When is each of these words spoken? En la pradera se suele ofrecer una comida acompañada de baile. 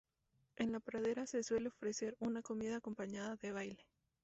En 0.55 0.71
la 0.71 0.79
pradera 0.79 1.27
se 1.27 1.43
suele 1.43 1.67
ofrecer 1.67 2.15
una 2.19 2.41
comida 2.41 2.77
acompañada 2.77 3.35
de 3.35 3.51
baile. 3.51 3.85